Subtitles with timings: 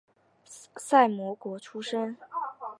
[0.79, 2.17] 萨摩国出身。